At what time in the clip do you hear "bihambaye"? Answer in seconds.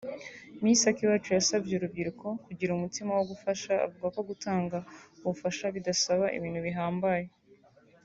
6.67-7.25